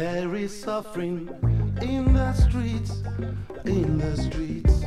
There 0.00 0.34
is 0.34 0.58
suffering 0.58 1.28
in 1.82 2.14
the 2.14 2.32
streets, 2.32 3.02
in 3.66 3.98
the 3.98 4.16
streets. 4.16 4.82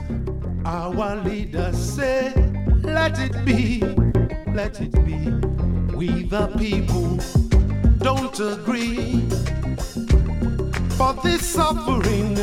Our 0.65 1.17
leaders 1.17 1.77
say, 1.77 2.33
let 2.81 3.19
it 3.19 3.45
be, 3.45 3.81
let 4.55 4.81
it 4.81 4.91
be. 5.05 5.29
We 5.95 6.23
the 6.23 6.47
people 6.57 7.19
don't 7.99 8.39
agree. 8.39 9.21
For 10.97 11.13
this 11.21 11.45
suffering, 11.45 12.33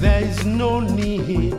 there 0.00 0.24
is 0.24 0.44
no 0.44 0.80
need. 0.80 1.58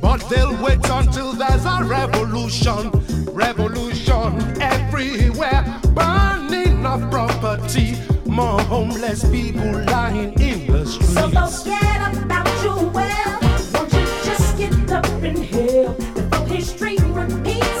But 0.00 0.18
they'll 0.30 0.56
wait 0.62 0.88
until 0.88 1.32
there's 1.32 1.64
a 1.64 1.82
revolution, 1.82 2.92
revolution 3.32 4.62
everywhere, 4.62 5.64
burning 5.96 6.86
of 6.86 7.10
property 7.10 7.96
more 8.38 8.60
homeless 8.62 9.28
people 9.30 9.72
lying 9.86 10.32
in 10.40 10.64
the 10.70 10.86
streets. 10.86 11.14
So 11.14 11.28
forget 11.28 12.22
about 12.22 12.62
your 12.62 12.88
wealth. 12.90 13.74
Won't 13.74 13.92
you 13.92 14.06
just 14.28 14.56
get 14.56 14.92
up 14.92 15.04
and 15.06 15.38
help 15.44 15.98
before 15.98 16.46
history 16.46 16.96
repeats? 16.98 17.77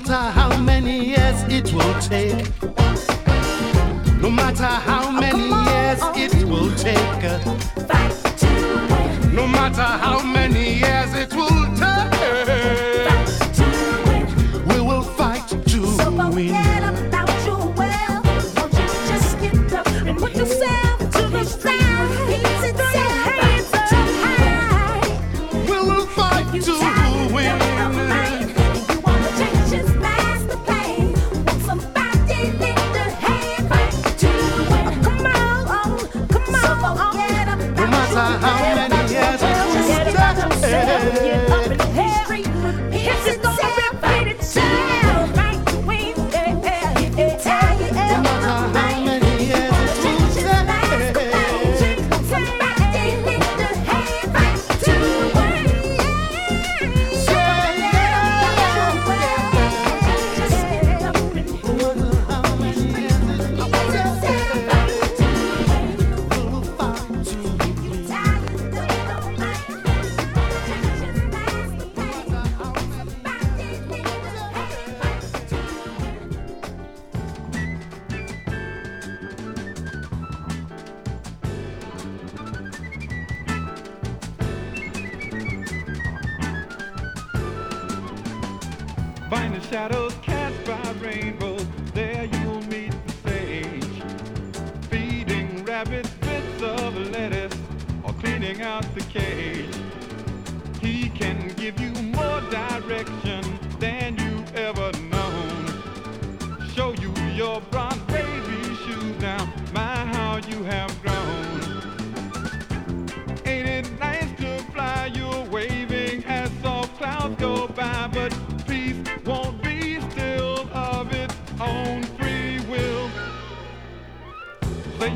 matter 0.00 0.30
how 0.30 0.56
many 0.58 1.06
years 1.06 1.42
it 1.48 1.72
will 1.72 1.94
take. 2.00 2.46
No 4.22 4.30
matter 4.30 4.64
how 4.64 5.10
many 5.10 5.48
years 5.48 6.00
it 6.14 6.44
will 6.44 6.72
take. 6.76 7.22
No 9.34 9.48
matter 9.48 9.82
how 9.82 10.17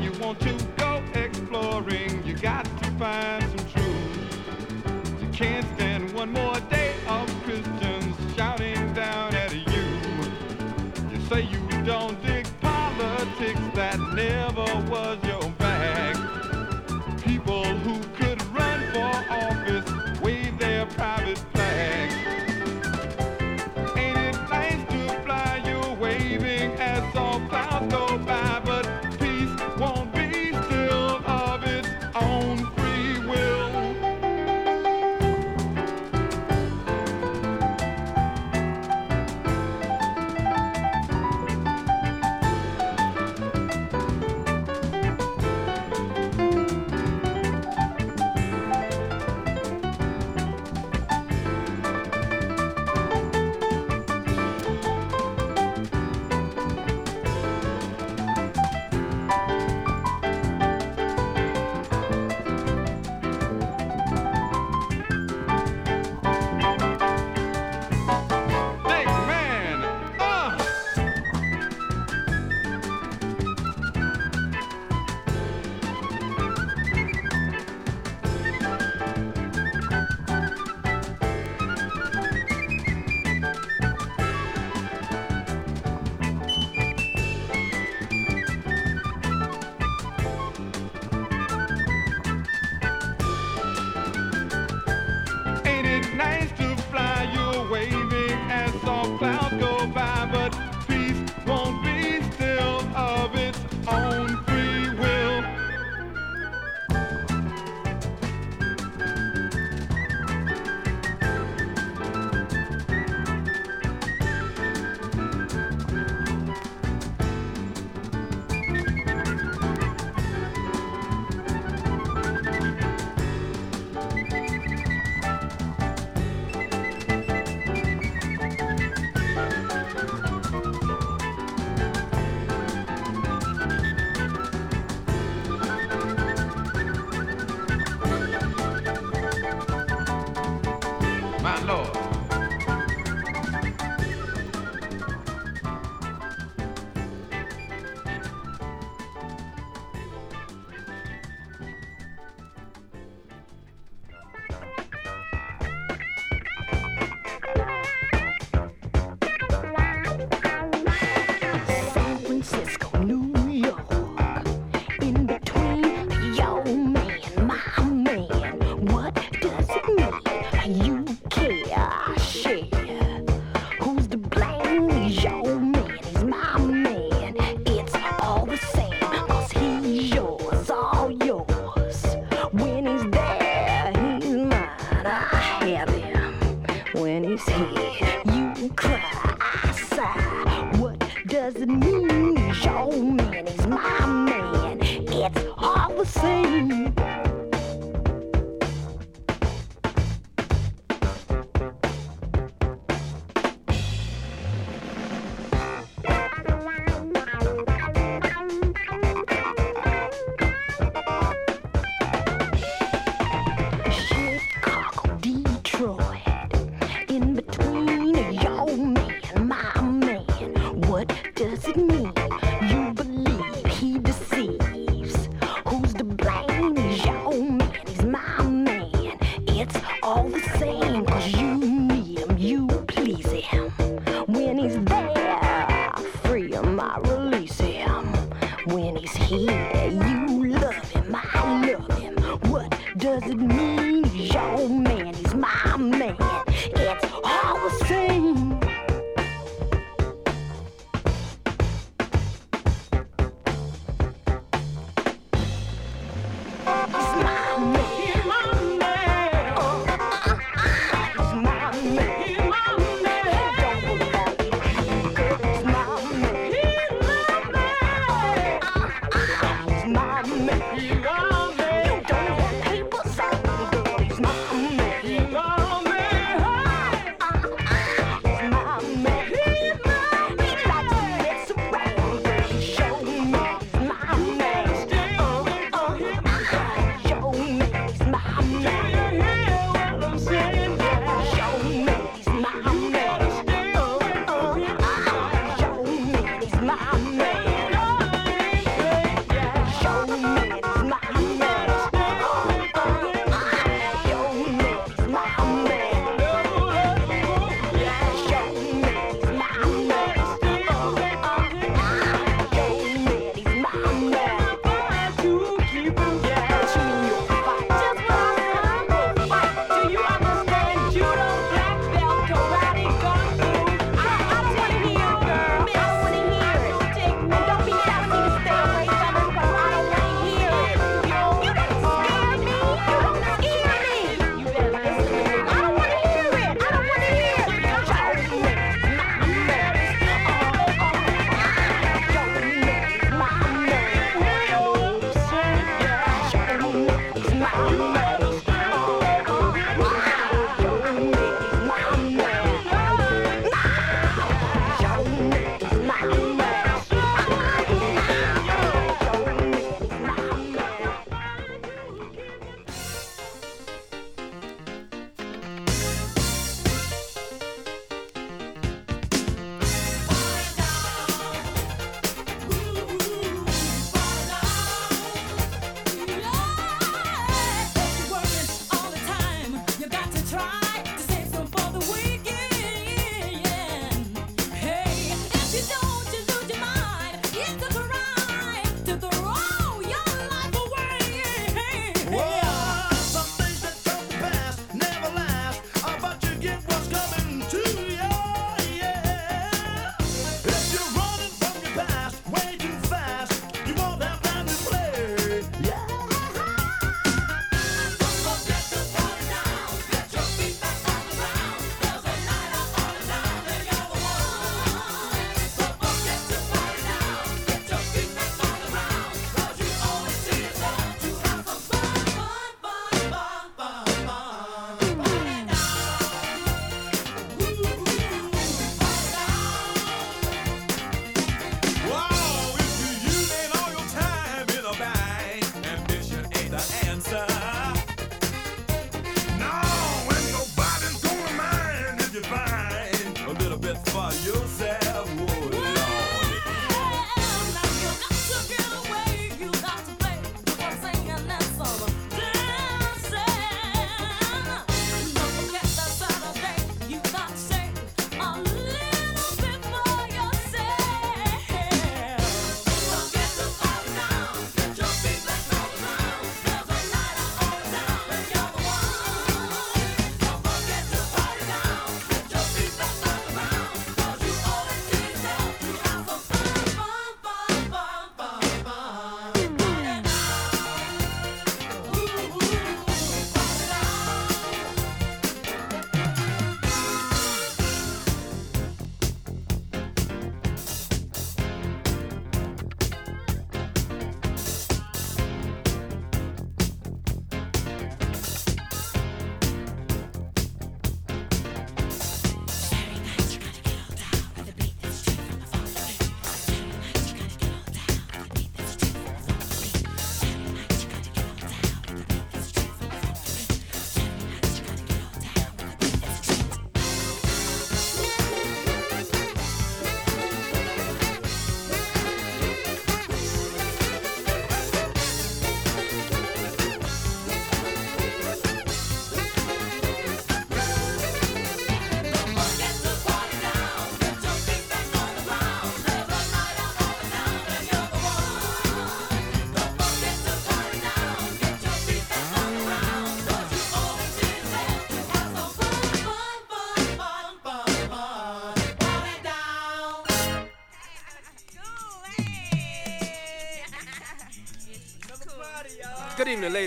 you 0.01 0.11
want 0.19 0.39
to 0.39 0.53
go 0.77 1.03
exploring. 1.13 2.25
You 2.25 2.35
got 2.35 2.65
to 2.65 2.91
find 2.91 3.43
some 3.43 3.69
truth. 3.69 5.21
You 5.21 5.27
can't 5.33 5.65
stand 5.75 6.13
one 6.13 6.31
more. 6.31 6.52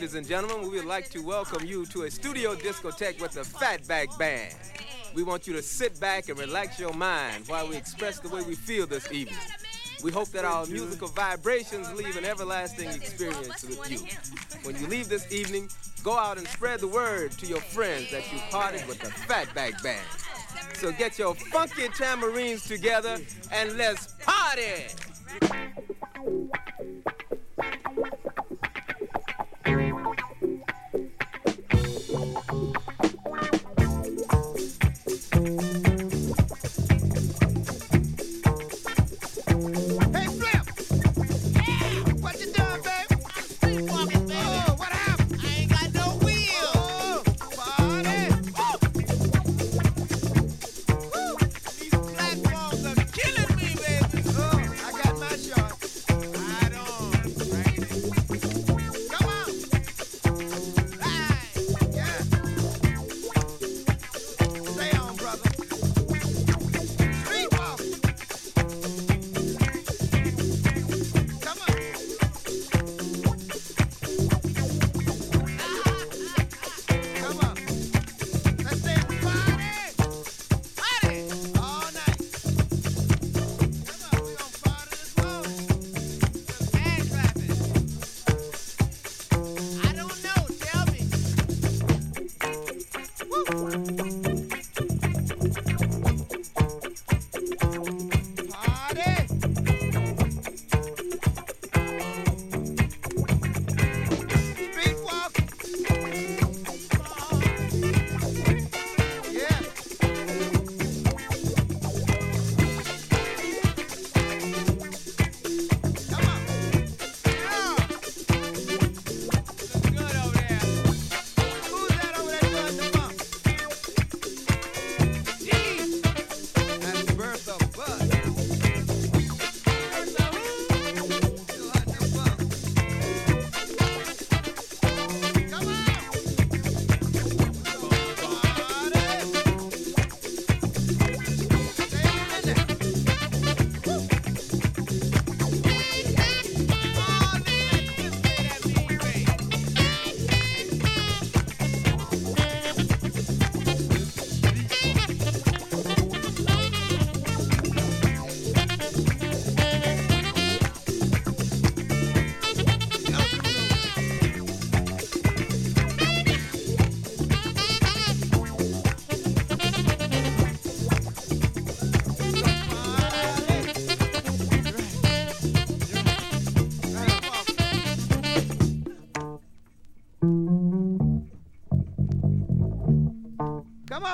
Ladies 0.07 0.15
and 0.15 0.29
gentlemen. 0.29 0.71
We 0.71 0.77
would 0.77 0.85
like 0.85 1.11
to 1.11 1.19
welcome 1.19 1.67
you 1.67 1.85
to 1.87 2.05
a 2.05 2.11
studio 2.13 2.55
discotheque 2.55 3.21
with 3.21 3.33
the 3.33 3.41
Fatback 3.41 4.17
Band. 4.17 4.55
We 5.17 5.25
want 5.25 5.49
you 5.49 5.53
to 5.55 5.63
sit 5.63 5.99
back 5.99 6.29
and 6.29 6.39
relax 6.39 6.79
your 6.79 6.93
mind 6.93 7.49
while 7.49 7.69
we 7.69 7.77
express 7.77 8.21
the 8.21 8.29
way 8.29 8.43
we 8.43 8.55
feel 8.55 8.87
this 8.87 9.11
evening. 9.11 9.41
We 10.05 10.13
hope 10.13 10.29
that 10.29 10.45
our 10.45 10.65
musical 10.67 11.09
vibrations 11.09 11.93
leave 11.95 12.17
an 12.17 12.25
everlasting 12.25 12.89
experience 12.91 13.65
with 13.65 13.91
you. 13.91 13.99
When 14.63 14.81
you 14.81 14.87
leave 14.87 15.09
this 15.09 15.33
evening, 15.33 15.71
go 16.05 16.17
out 16.17 16.39
and 16.39 16.47
spread 16.47 16.79
the 16.79 16.87
word 16.87 17.33
to 17.33 17.47
your 17.47 17.61
friends 17.61 18.13
that 18.13 18.33
you 18.33 18.39
parted 18.53 18.87
with 18.87 19.01
the 19.01 19.09
Fatback 19.09 19.83
Band. 19.83 20.07
So 20.75 20.93
get 20.93 21.19
your 21.19 21.35
funky 21.35 21.89
tamarines 21.89 22.65
together 22.69 23.19
and 23.51 23.77
let's 23.77 24.15
party! 24.21 24.87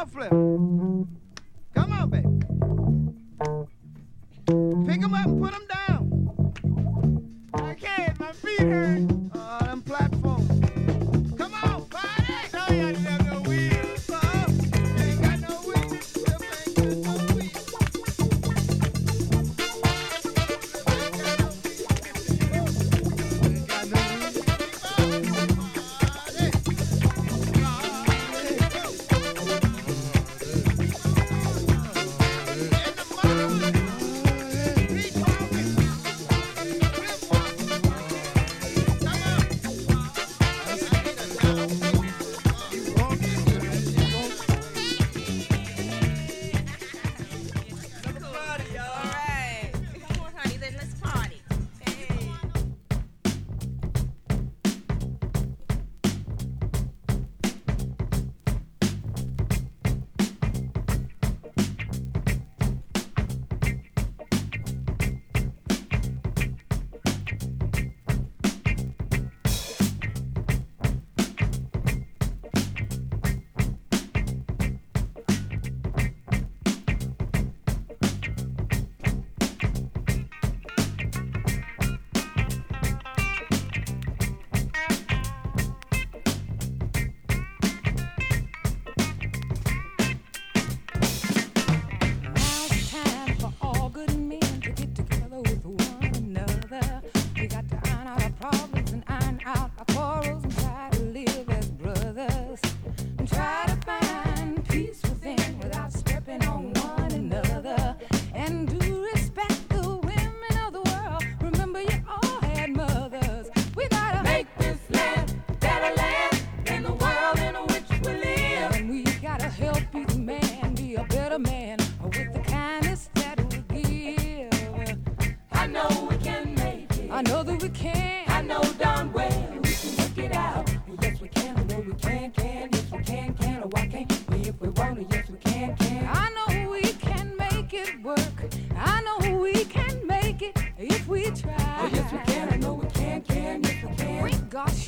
Come 0.02 0.51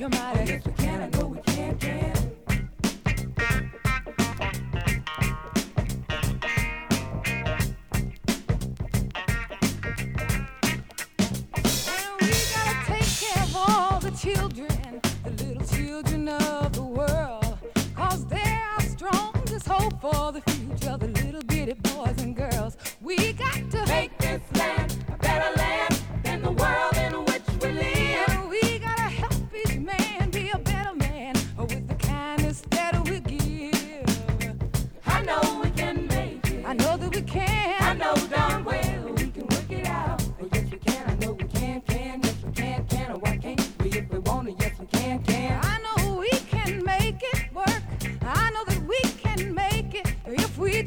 your 0.04 0.10
mighty 0.10 0.43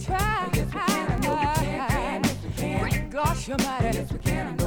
try. 0.08 0.50
Yes, 0.54 0.65
we 0.65 0.80
can. 0.80 1.12
I 1.12 1.17
know 1.20 1.36
we 1.36 1.48
can. 1.65 2.24
Yes, 2.24 2.38
we 2.43 2.52
can. 2.62 3.10
Gosh, 3.10 3.48
you're 3.48 3.58
mighty. 3.58 3.98
Yes, 3.98 4.12
we 4.12 4.20
can. 4.20 4.48
I 4.48 4.52
know 4.56 4.66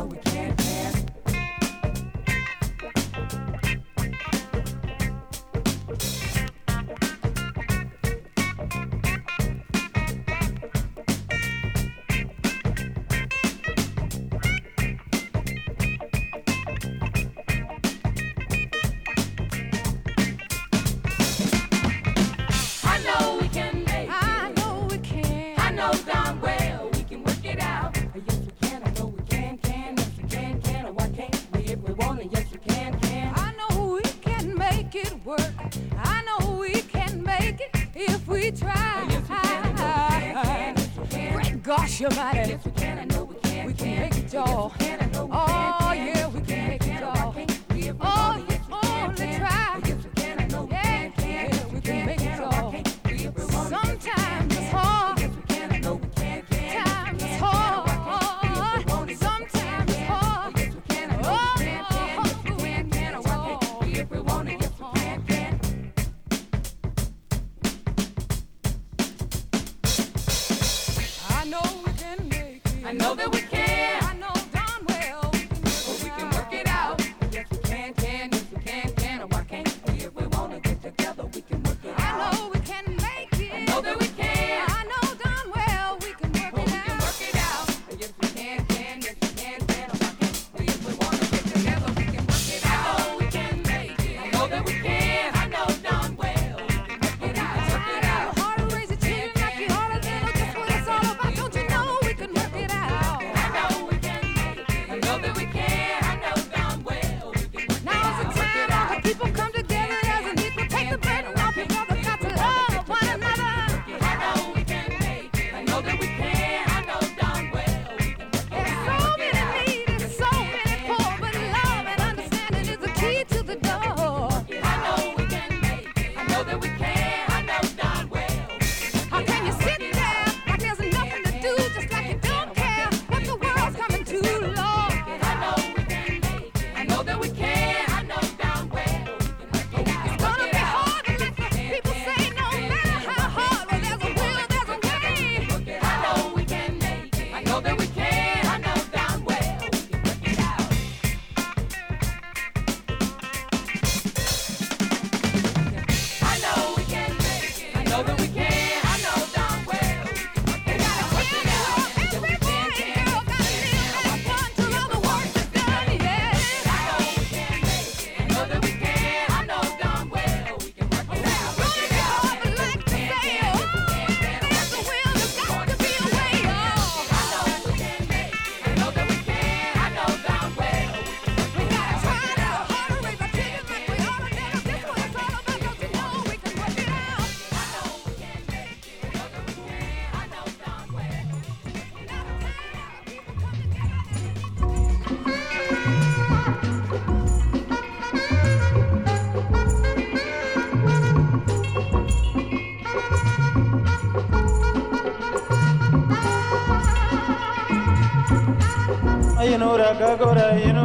Kagoda, 210.00 210.58
you 210.64 210.72
know. 210.72 210.79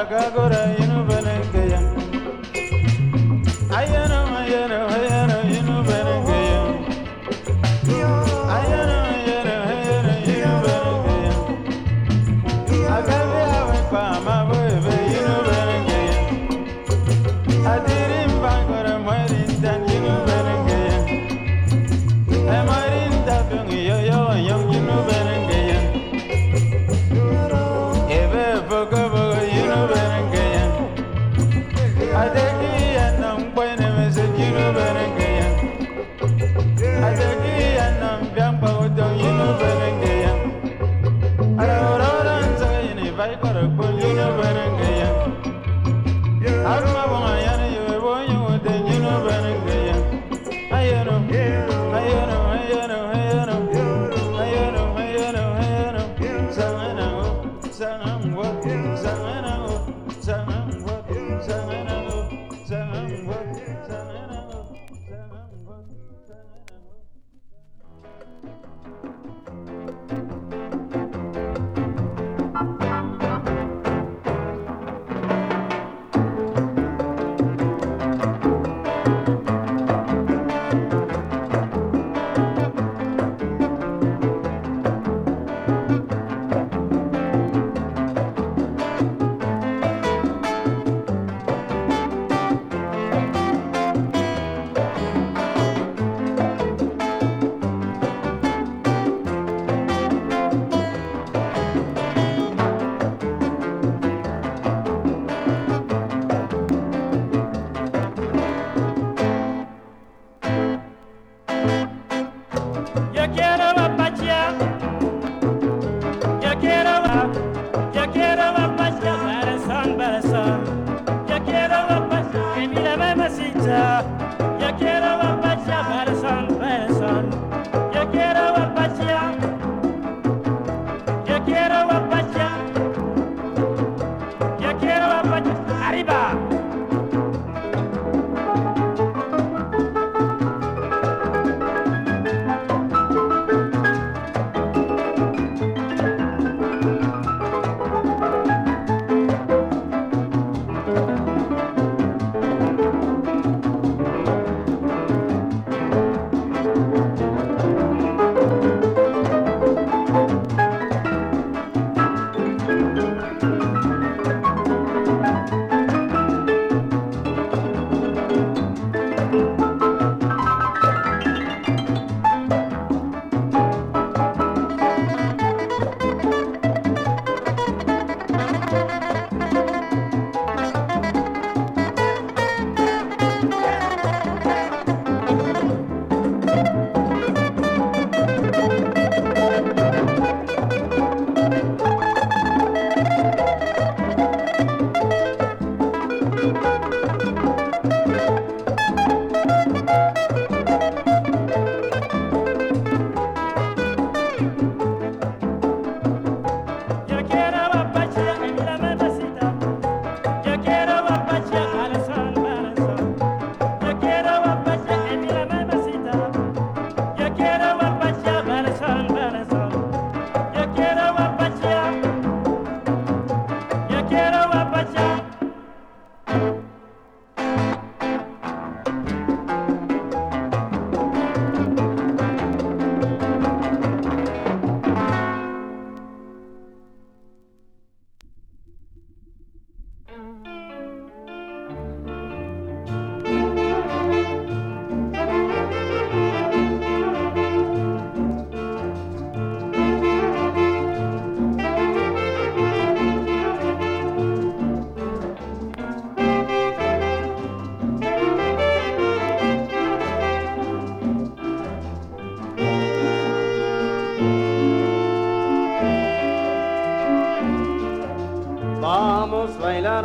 agora 0.00 0.67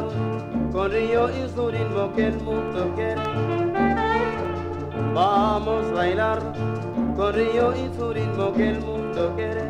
Con 0.02 0.92
río 0.92 1.30
y 1.30 1.48
su 1.54 1.70
ritmo 1.70 2.12
que 2.16 2.28
el 2.28 2.40
mundo 2.42 2.92
quiere. 2.96 3.22
Vamos 5.14 5.86
a 5.86 5.94
bailar 5.94 6.40
con 7.16 7.34
río 7.34 7.74
y 7.76 7.96
su 7.96 8.12
ritmo 8.12 8.54
que 8.54 8.70
el 8.70 8.80
mundo 8.80 9.34
quiere. 9.36 9.70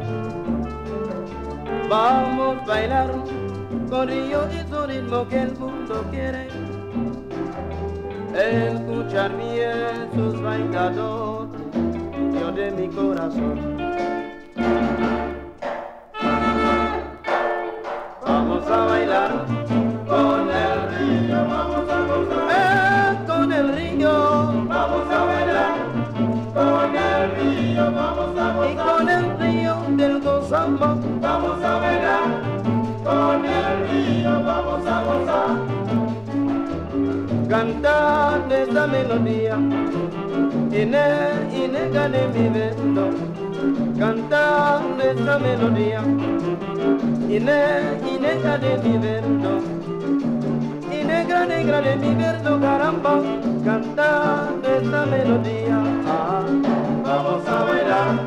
Vamos 1.89 2.57
a 2.61 2.65
bailar 2.65 3.11
con 3.89 4.07
río 4.07 4.47
y 4.49 4.69
su 4.69 4.85
ritmo 4.85 5.27
que 5.27 5.41
el 5.41 5.57
mundo 5.57 6.05
quiere. 6.09 6.47
Escuchar 8.33 9.31
bien 9.35 10.09
sus 10.15 10.41
bailadores, 10.41 11.61
Dios 12.31 12.55
de 12.55 12.71
mi 12.71 12.87
corazón. 12.87 13.72
Esta 38.83 38.97
melodía, 38.97 39.55
Ine, 40.71 41.05
Ine, 41.55 41.89
gane 41.93 42.27
mi 42.33 42.49
vento. 42.49 43.11
Cantar 43.97 44.81
esta 45.01 45.39
melodía. 45.39 46.01
Ine, 47.29 47.61
Ine, 48.11 48.39
grande 48.41 48.77
mi 48.83 48.97
verdo. 48.97 49.61
Ine, 50.91 51.25
grande, 51.25 51.63
grande 51.63 51.95
mi 51.95 52.13
verdo, 52.13 52.59
caramba, 52.59 53.21
cantando 53.63 54.67
esta 54.67 55.05
melodía. 55.05 55.79
Vamos 57.05 57.47
a 57.47 57.63
bailar 57.63 58.19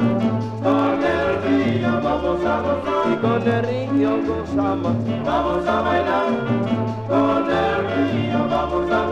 con 0.63 1.03
el 1.05 1.43
río, 1.45 2.01
vamos 2.03 2.45
a 2.47 2.61
gozar. 2.63 3.13
Y 3.13 3.17
con 3.17 3.43
el 3.47 3.63
río 3.63 4.11
gozamos. 4.27 4.97
Vamos 5.23 5.69
a 5.69 5.81
bailar 5.83 6.27
con 7.09 7.51
el 7.51 7.79
río, 8.11 8.49
vamos 8.49 8.91
a 8.91 9.06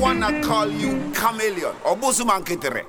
wanna 0.00 0.40
call 0.40 0.70
you 0.70 1.12
chameleon. 1.12 1.74
Obusu 1.84 2.24
mankitere. 2.24 2.84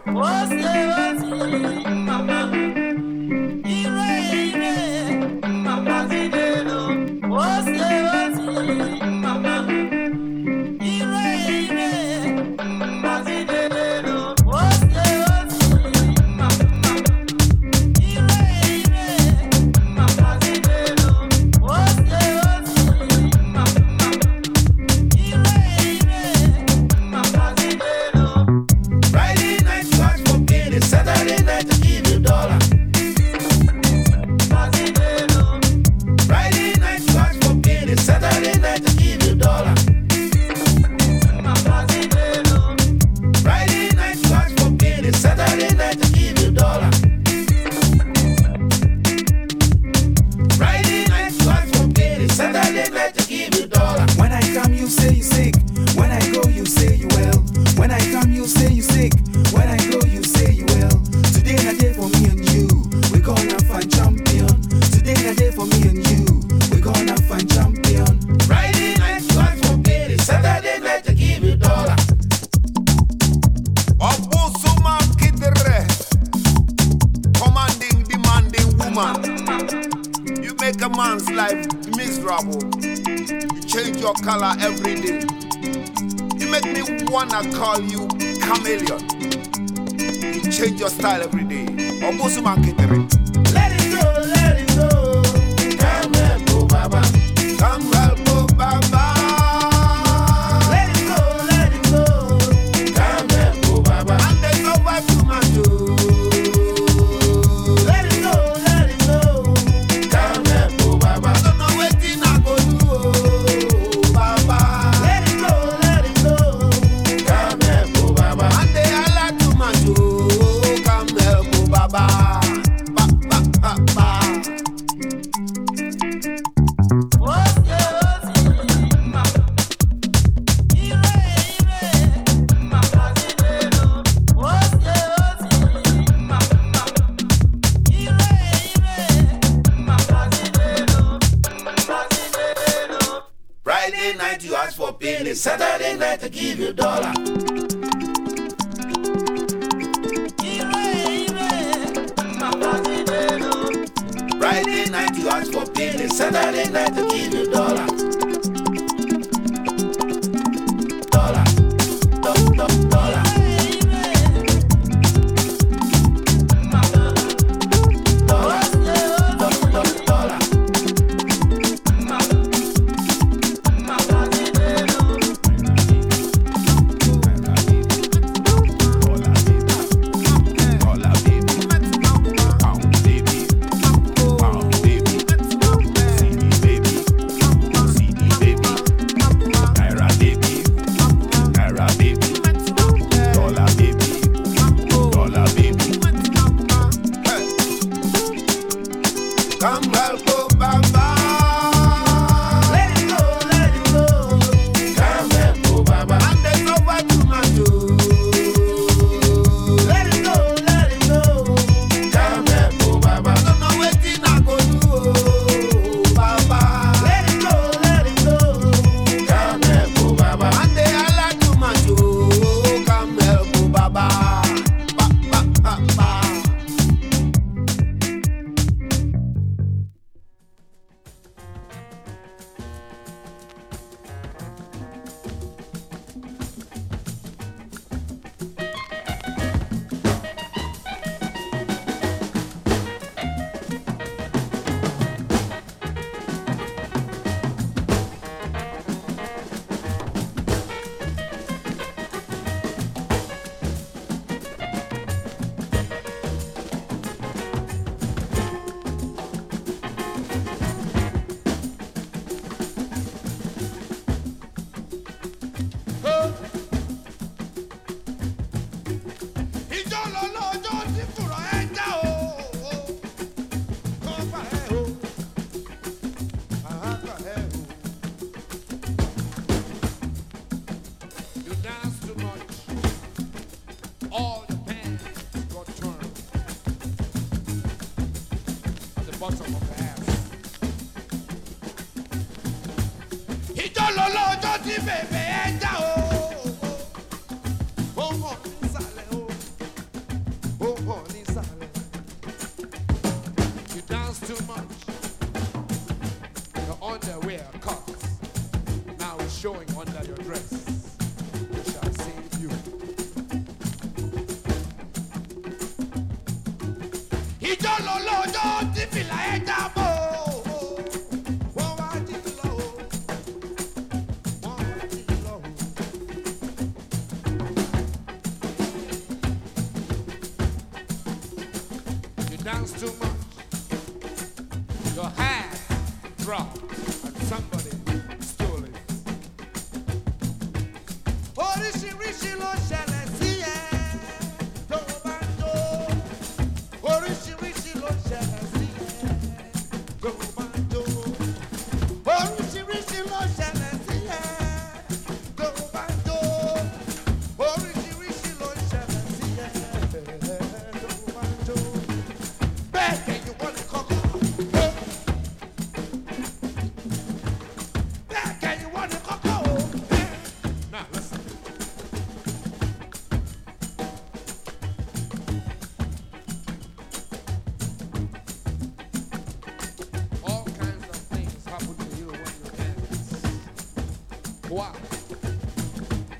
Wow. 384.51 384.73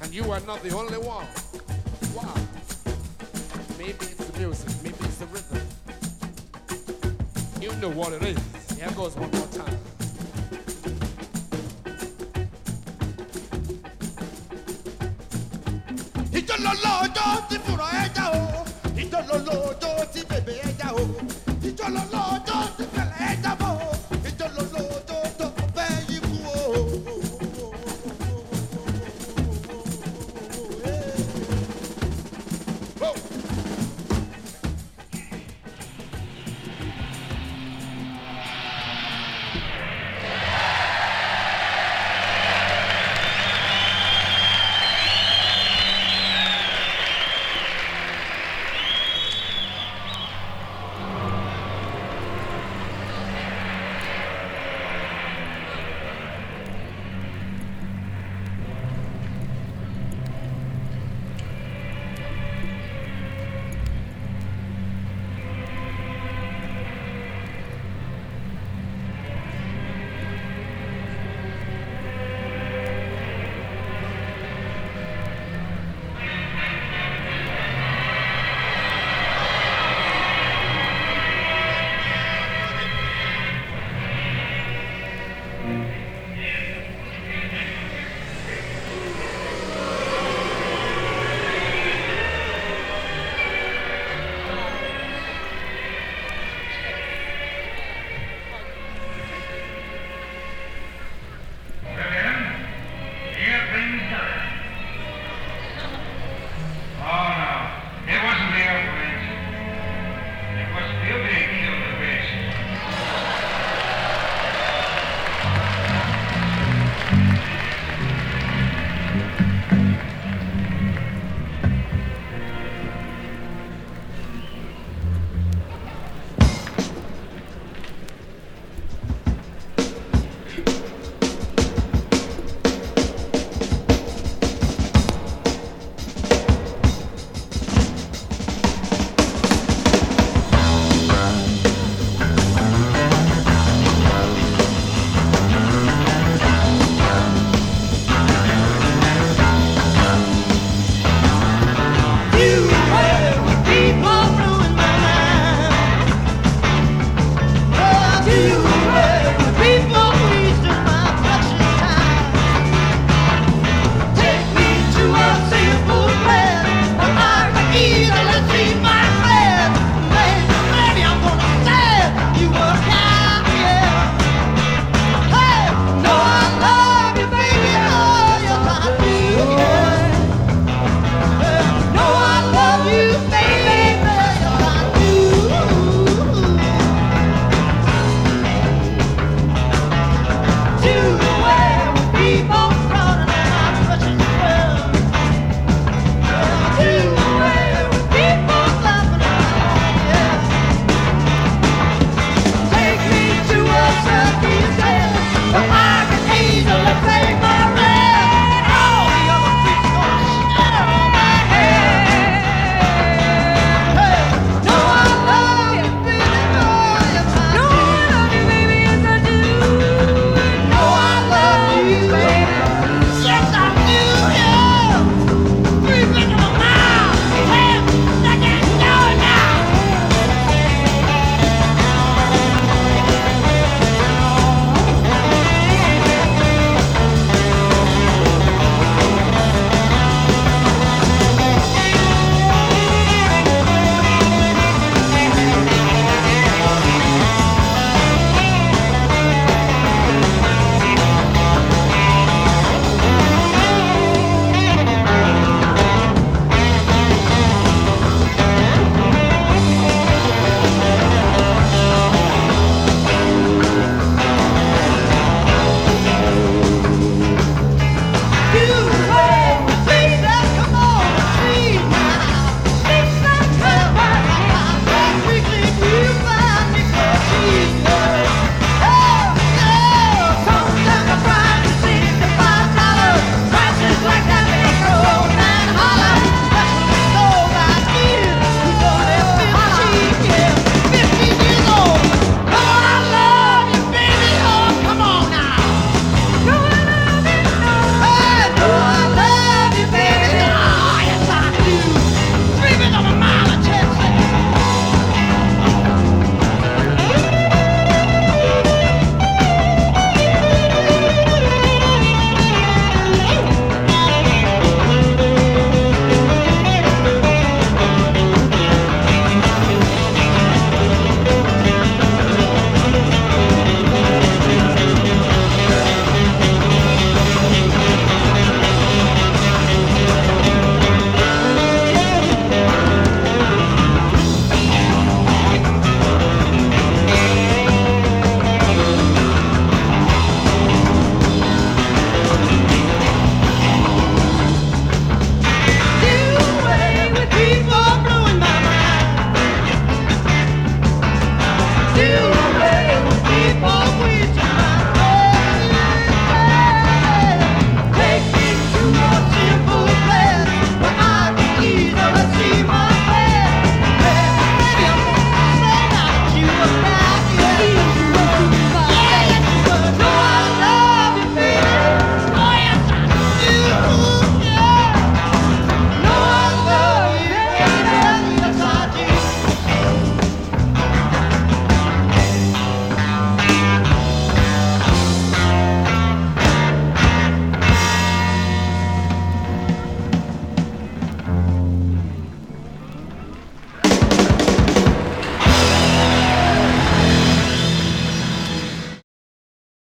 And 0.02 0.14
you 0.14 0.32
are 0.32 0.40
not 0.42 0.64
the 0.64 0.74
only 0.74 0.98
one. 0.98 1.28
Wow. 2.16 2.34
Maybe 3.78 4.06
it's 4.06 4.26
the 4.26 4.40
music, 4.40 4.70
maybe 4.84 4.96
it's 5.02 5.18
the 5.18 5.26
rhythm. 5.28 5.68
You 7.62 7.76
know 7.82 7.90
what 7.90 8.14
it 8.14 8.24
is. 8.24 8.78
Here 8.80 8.90
goes 8.96 9.16
one 9.18 9.30
more 9.32 9.48
time. 9.48 9.78
ìjọlọlọ 16.38 16.92
ọjọ́ 17.04 17.28
ti 17.50 17.56
fùrọ̀ 17.66 17.90
ẹja 18.04 18.26
o 18.40 18.44
ìjọlọlọ 19.02 19.54
ọjọ́ 19.70 19.94
ti 20.14 20.22
bèbè 20.30 20.54
ẹja 20.68 20.88
o 21.02 21.04
ìjọlọlọ 21.68 22.20
ọjọ́. 22.34 22.41